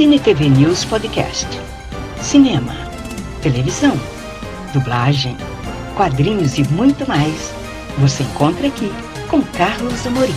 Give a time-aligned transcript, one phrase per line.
[0.00, 1.46] Cine TV News Podcast.
[2.22, 2.72] Cinema,
[3.42, 3.92] televisão,
[4.72, 5.36] dublagem,
[5.94, 7.52] quadrinhos e muito mais.
[7.98, 8.90] Você encontra aqui
[9.28, 10.32] com Carlos Amorim.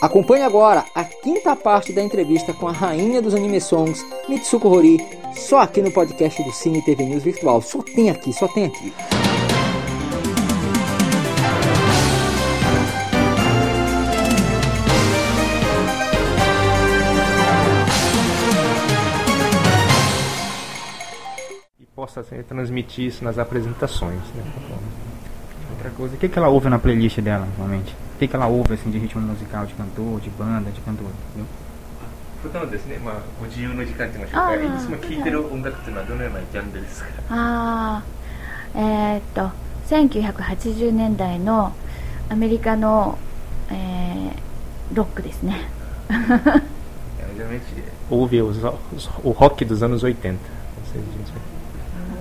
[0.00, 5.04] Acompanhe agora a quinta parte da entrevista com a rainha dos anime songs, Mitsuko Hori,
[5.34, 7.60] só aqui no podcast do Cine TV News Virtual.
[7.60, 8.92] Só tem aqui, só tem aqui.
[22.08, 24.20] possa assim, transmitir isso nas apresentações.
[24.34, 24.42] Né?
[24.68, 24.76] Tá
[25.70, 27.92] Outra coisa, o que, que ela ouve na playlist dela, normalmente?
[28.14, 31.10] O que, que ela ouve assim, de ritmo musical, de cantor, de banda, de cantor?
[31.30, 31.46] Entendeu?
[32.40, 38.02] 普段ですね、まあ、50の時間って言いましょうか、いつも聴いてる音楽っていうのはどのようなジャンルですかあ
[38.74, 39.50] あ、えー、っと、
[39.88, 41.72] 1980年代の
[42.28, 43.18] アメリカの、
[43.70, 45.68] えー、ロックですね。
[46.08, 46.14] Ouve
[47.40, 48.32] ah, ah, ah.
[48.32, 48.56] eh, eh, os,
[48.96, 50.38] os, o rock dos anos 80.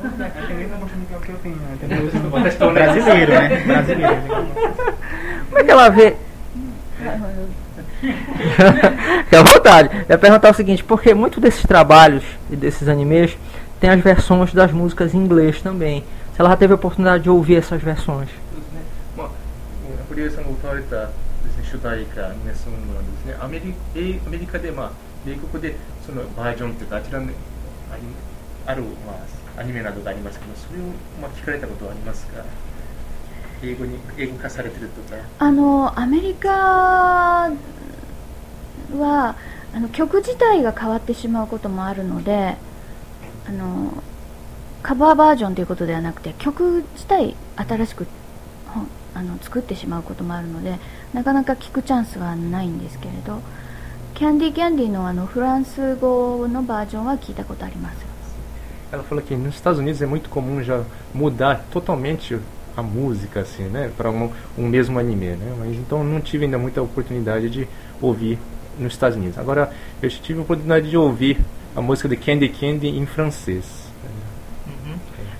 [0.07, 2.11] Ou seja,
[2.51, 3.63] gente- Brasileiro, né?
[3.67, 4.23] Brasileiro.
[5.49, 6.17] Como é que ela vê?
[8.01, 9.91] Fique à vontade.
[10.09, 13.37] Eu ia perguntar o seguinte, porque muitos desses trabalhos e desses animes
[13.81, 16.05] tem as versões das músicas em inglês também.
[16.35, 18.29] Se ela já teve a oportunidade de ouvir essas versões.
[18.31, 18.81] そうですね、
[19.17, 19.29] まあ、
[20.09, 21.11] 堀江さんが歌われたで
[21.51, 24.91] す、ね、主題歌、アニメソングなんですね、アメリえアメリカで、まあ、
[25.27, 27.29] 米国でそのバージョンというか、あちらのあ
[27.97, 28.03] り
[28.67, 29.17] ある、まあ、
[29.58, 30.84] アニメなどがありますけど、それを、
[31.22, 32.44] まあ、聞かれたことはありますか？
[33.64, 35.18] 英語に英語化されてるとか。
[35.40, 37.52] あのアメリカ
[38.98, 39.36] は
[39.74, 42.56] あの曲自体が変わってしまうこともあるので
[43.48, 44.02] あの
[44.82, 48.08] カバーバージョンということではなくて曲自体新しく
[49.14, 50.78] あの作ってしまうこともあるので
[51.14, 53.42] なかなか聞くチャンスはないんですけれど
[54.14, 58.07] キャンディーキャンディーのあのフランス語のバージョンは聞いたことあります
[58.92, 60.82] Ela falou que nos Estados Unidos é muito comum já
[61.14, 62.40] mudar totalmente
[62.76, 63.92] a música, assim, né?
[63.98, 65.54] Para um, um mesmo anime, né?
[65.60, 67.68] Mas então não tive ainda muita oportunidade de
[68.02, 68.38] ouvir
[68.78, 69.38] nos Estados Unidos.
[69.38, 71.40] Agora, eu tive a oportunidade de ouvir
[71.76, 73.66] a música de Candy Candy em francês.
[74.68, 74.96] Uhum.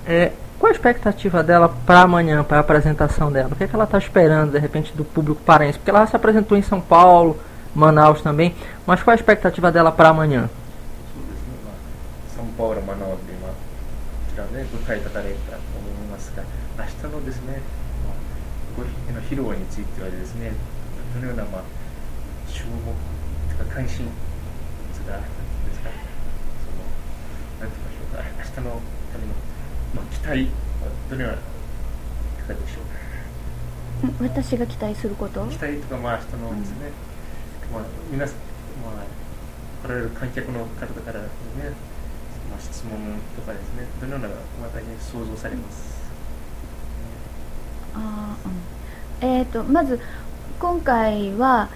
[0.06, 3.50] É, qual a expectativa dela para amanhã, para a apresentação dela?
[3.52, 5.78] O que, é que ela está esperando, de repente, do público paraense?
[5.78, 7.38] Porque ela se apresentou em São Paulo,
[7.74, 10.50] Manaus também, mas qual a expectativa dela para amanhã?
[12.34, 13.07] São Paulo, Manaus.
[14.58, 16.42] ね、舞台立たれたと思いますが、
[16.76, 17.62] 明日のですね、
[18.02, 18.18] まあ、
[18.74, 20.50] ご披の披露についてはですね、
[21.14, 21.62] どのような、まあ、
[22.50, 22.90] 注目
[23.54, 24.06] とか関心
[25.06, 25.30] があるん
[25.70, 25.94] ですか、
[26.66, 26.82] その、
[27.62, 28.82] なんて言いましょうか、明日の
[29.14, 29.38] ための、
[29.94, 30.50] まあ、期待
[30.82, 31.38] はどのような、い
[32.42, 34.26] かがでしょうか？
[34.26, 35.46] ん私が期待すること？
[35.46, 36.90] 期待とか、まあ、明日のですね、
[37.72, 38.36] まあ、皆さん、
[38.82, 41.70] まあ、来られる観客の方からですね、
[42.50, 42.92] まあ、質問
[43.36, 44.28] とかですね、どのような
[44.68, 45.98] 私に想像されます？
[47.94, 48.36] あ
[49.20, 50.00] うんえー、とまず
[50.60, 51.68] 今回は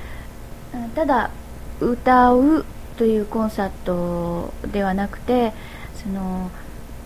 [0.94, 1.30] ただ
[1.80, 2.64] 歌う
[2.96, 5.52] というコンサートではなくて
[6.02, 6.50] その、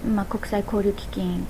[0.06, 1.46] まあ、国際交流基金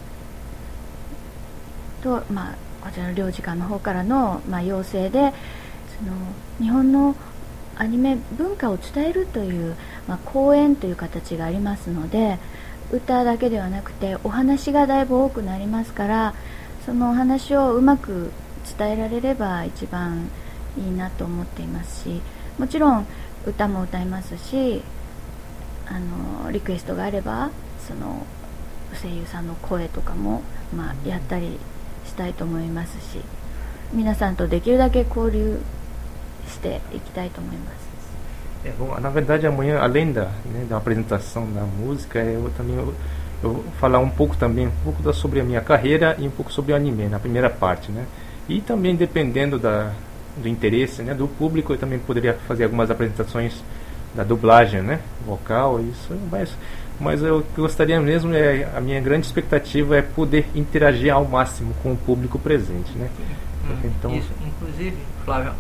[2.03, 2.55] と、まあ、
[2.85, 5.33] こちらの領事館の方からの、まあ、要請で
[5.99, 6.15] その
[6.61, 7.17] 日本の
[7.79, 9.77] アニメ文化を伝えるという、
[10.09, 12.39] まあ、講演という形がありますので
[12.93, 16.35] 歌だけではなくてお話がだいぶ多くなりますから
[16.85, 18.31] そのお話をうまく
[18.79, 20.31] 伝えられれば一番
[20.79, 22.21] いいなと思っていますし
[22.59, 23.07] もちろん
[23.45, 24.83] 歌も歌いますし
[25.87, 27.51] あのリクエストがあれば
[27.87, 28.25] その
[29.01, 30.43] 声優さんの声とかも、
[30.75, 31.59] まあ、やったり
[32.07, 33.21] したいと思いますし
[33.93, 35.61] 皆さんとできるだけ交流
[36.48, 37.92] していきたいと思います
[38.64, 42.94] É, bom, na verdade, amanhã, além da, né, da apresentação da música, eu também eu,
[43.42, 46.30] eu vou falar um pouco também um pouco da, sobre a minha carreira e um
[46.30, 48.06] pouco sobre o anime na primeira parte, né?
[48.48, 49.92] E também dependendo da,
[50.38, 53.64] do interesse, né, do público, eu também poderia fazer algumas apresentações
[54.14, 56.56] da dublagem, né, vocal, isso, mas
[57.00, 61.94] mas eu gostaria mesmo é a minha grande expectativa é poder interagir ao máximo com
[61.94, 63.10] o público presente, né?
[63.84, 65.54] Então, Isso, inclusive, Flávio,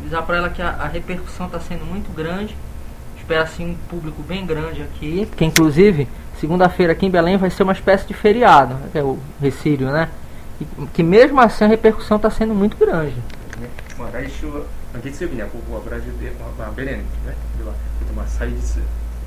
[0.00, 2.56] avisar para ela que a, a repercussão está sendo muito grande.
[3.18, 5.28] Espera assim um público bem grande aqui.
[5.36, 6.08] Que inclusive,
[6.40, 9.90] segunda-feira aqui em Belém vai ser uma espécie de feriado, né, que é o Recírio,
[9.90, 10.08] né?
[10.60, 13.16] E, que mesmo assim a repercussão está sendo muito grande.
[13.60, 14.60] ねまあ、来週は、
[14.92, 17.04] まあ月曜日にはここはブラジルで、まあまあ、ベレン、ね、
[17.58, 18.80] では、えっと、まあ祭日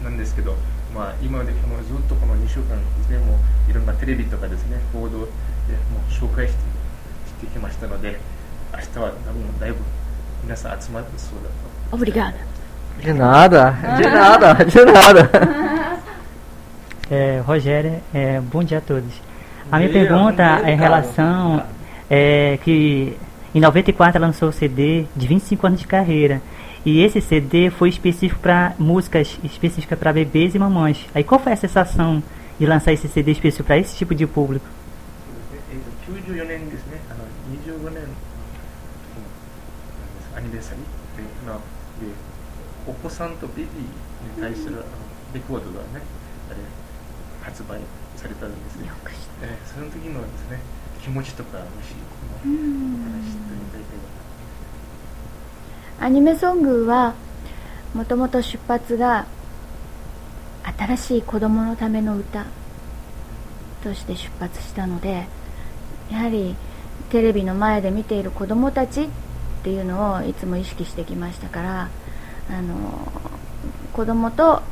[0.04, 0.56] なんですけど、
[0.94, 3.38] まあ、今までこのずっとこの2週間ですね、も
[3.68, 6.60] ういろんなテレビとかですね、報道でもう紹介して
[7.28, 8.20] してきましたので、
[8.74, 9.78] 明日は多分だいぶ
[10.45, 11.43] engraçadíssima pessoa.
[11.91, 12.37] Obrigada.
[13.01, 15.31] De nada, de nada, de nada.
[17.11, 19.13] É, Rogério, é, bom dia a todos.
[19.71, 21.63] A minha pergunta é em relação
[22.09, 23.17] é, que
[23.55, 26.41] em 94 ela lançou o CD de 25 anos de carreira.
[26.85, 31.07] E esse CD foi específico para músicas específicas para bebês e mamães.
[31.15, 32.23] Aí qual foi a sensação
[32.59, 34.67] de lançar esse CD específico para esse tipo de público?
[40.37, 40.83] アニベーサリー
[41.17, 41.63] で、まあ、で
[42.87, 44.85] お子さんとベビーに対するあの
[45.33, 46.03] レコードがね、
[46.51, 46.59] あれ
[47.43, 47.81] 発売
[48.17, 48.91] されたんですね。
[49.43, 50.61] えーその時のですね、
[51.03, 51.95] 気持ちとか、もし、
[52.45, 53.85] お話ししていただ
[55.99, 56.05] け。
[56.05, 57.15] アニメソングは
[57.95, 59.27] もともと出発が
[60.79, 62.45] 新しい子供のための歌
[63.83, 65.27] として出発したので
[66.11, 66.57] やはり
[67.11, 69.09] テレビの前で見ている子供たちっ
[69.65, 71.89] ていうのをいつも意識してきましたから
[72.51, 73.11] あの
[73.95, 74.63] 子供と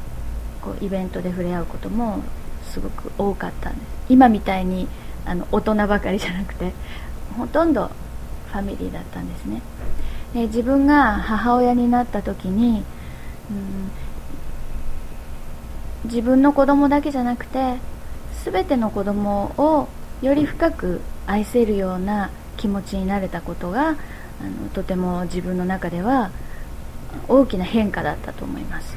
[0.61, 2.23] こうイベントで触れ合うことも
[2.71, 3.89] すごく多かったんです。
[4.11, 4.87] 今みたいに
[5.25, 6.73] あの大人ばかりじゃなくて
[7.39, 7.91] ほとんど
[8.53, 9.63] ファミリーだったんですね。
[10.35, 12.85] で自分が母親になった時に、
[13.51, 13.91] うん、
[16.05, 17.77] 自分の子供だけじゃなくて
[18.45, 19.89] 全ての子供を
[20.21, 23.97] より深く愛せるような気持ちになれたことが
[24.42, 26.30] あのとても自分の中では
[27.28, 28.96] 大きな変化だったと思います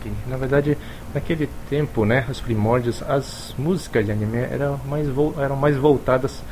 [0.00, 0.12] Ok.
[0.28, 0.76] Na verdade,
[1.14, 6.42] naquele tempo, né, os primórdios, as músicas de anime eram mais, vol- eram mais voltadas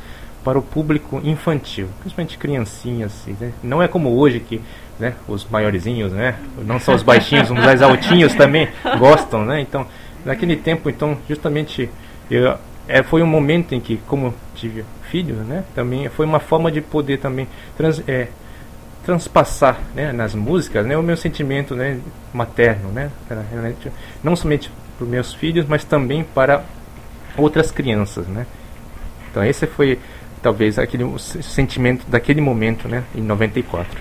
[0.43, 3.51] para o público infantil, principalmente criancinhas, assim, né?
[3.63, 4.61] Não é como hoje que,
[4.99, 6.35] né, os maiorzinhos, né,
[6.65, 8.67] não só os baixinhos, os mais altinhos também
[8.99, 9.59] gostam, né?
[9.61, 9.87] Então,
[10.23, 11.89] naquele tempo, então, justamente,
[12.29, 16.70] eu, é, foi um momento em que, como tive filhos, né, também foi uma forma
[16.70, 17.46] de poder também
[17.76, 18.28] trans, é,
[19.04, 21.98] transpassar né, nas músicas né, o meu sentimento né,
[22.32, 23.10] materno, né,
[23.50, 23.90] realmente-
[24.22, 26.62] não somente para os meus filhos, mas também para
[27.36, 28.46] outras crianças, né.
[29.30, 29.98] Então esse foi
[30.42, 33.98] talvez aquele sentimento daquele momento, né, em 94.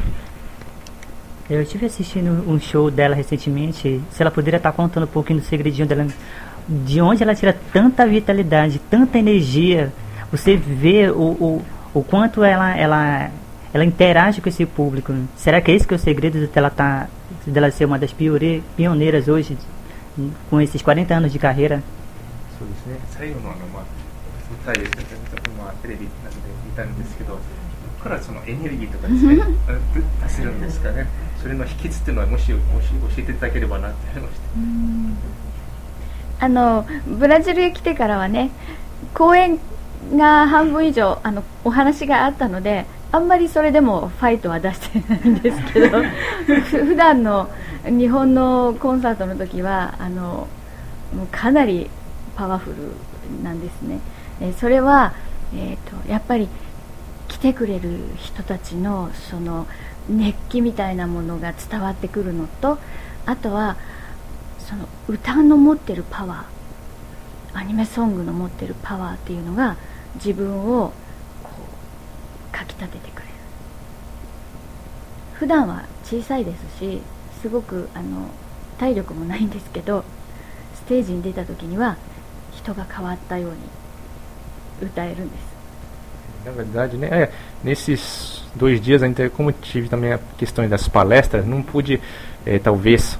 [1.49, 3.99] Eu estive assistindo um show dela recentemente.
[4.11, 6.05] Se ela poderia estar contando um pouquinho do segredinho dela,
[6.67, 9.91] de onde ela tira tanta vitalidade, tanta energia
[10.30, 11.64] Você vê o, o,
[11.94, 13.30] o quanto ela, ela,
[13.72, 15.12] ela interage com esse público.
[15.36, 17.08] Será que é esse que é o segredo dela, tá,
[17.46, 19.56] dela ser uma das piore- pioneiras hoje,
[20.50, 21.82] com esses 40 anos de carreira?
[22.58, 23.84] そうですね最後のあの、まあ、
[24.66, 24.88] 舞台で、
[25.58, 27.40] まあ、テレビなんで見たんですけど、こ
[27.98, 29.78] こからそのエネルギーとかですね、あの
[30.22, 31.06] 出せるんですかね、
[31.42, 34.44] それの秘訣っていうのは、もしもし教えていただければなって思いまして。
[36.40, 38.50] あのブラジルへ来てからはね
[39.14, 39.58] 公演
[40.15, 46.01] が半分以上あのお話があったのであんまりそれでもファイトは出してないんですけど
[46.45, 47.49] ふ普段の
[47.85, 50.47] 日本のコンサートの時はあの
[51.15, 51.89] もうかなり
[52.35, 53.99] パワフルなんですね。
[54.41, 55.13] えそれは、
[55.53, 56.47] えー、とやっぱり
[57.27, 59.67] 来てくれる人たちのその
[60.09, 62.77] 熱気みたいなものが伝わってくるのと
[63.25, 63.75] あとは
[64.59, 66.58] その歌の持ってるパワー
[67.53, 69.75] アニメソングの持ってるパワーっていうのが
[70.15, 70.91] 自分を
[71.43, 71.49] こ
[72.51, 73.29] うかきたててくれる。
[75.33, 77.01] 普段は小さいですし
[77.41, 78.29] すごくあの
[78.77, 80.03] 体力もないんですけど
[80.75, 81.97] ステージに出た時には
[82.51, 83.57] 人が変わったように
[84.81, 85.49] 歌えるんです。
[86.45, 87.31] Na verdade, né, é,
[87.63, 91.99] nesses dois dias, ainda como tive também a questão das palestras, não pude,
[92.45, 93.19] eh, talvez,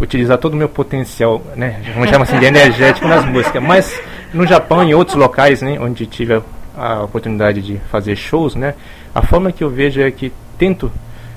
[0.00, 3.62] utilizar todo o meu potencial, né, vamos chamar assim, de energético nas músicas.
[3.62, 4.00] Mas
[4.32, 6.42] no Japão e em outros locais, né, onde tive a,
[6.76, 8.74] a oportunidade de fazer shows, né,
[9.14, 10.90] a forma que eu vejo é que tento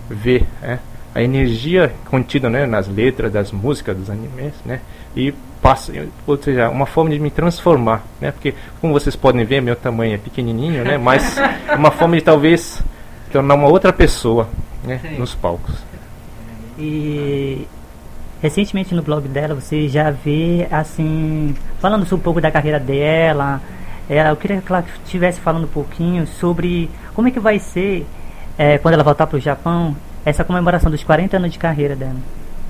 [0.10, 0.80] ver né,
[1.14, 4.80] a energia contida né, nas letras das músicas dos animes, né,
[5.16, 5.92] e passo,
[6.26, 10.16] ou seja, uma forma de me transformar, né, porque como vocês podem ver, meu tamanho
[10.16, 12.82] é pequenininho, né, mas é uma forma de talvez
[13.32, 14.48] tornar uma outra pessoa,
[14.84, 15.18] né, Sim.
[15.18, 15.76] nos palcos.
[16.78, 17.68] E
[18.43, 23.61] recentemente no blog dela você já vê assim falando um pouco da carreira dela.
[24.09, 28.07] Ela, eu queria que ela estivesse falando um pouquinho sobre como é que vai ser
[28.57, 29.95] é, quando ela voltar para o Japão
[30.25, 32.17] essa comemoração dos 40 anos de carreira dela.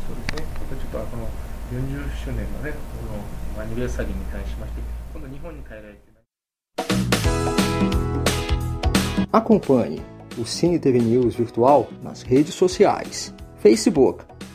[0.06, 1.28] そうですね、ちょっとこの
[1.70, 4.80] 40周年のね、このアニベーサリーに関しまして、
[5.12, 6.08] 今度日本に帰られて、
[9.30, 10.00] Acompanhe
[10.38, 14.24] o Cine TV News Virtual nas redes sociais: Facebook,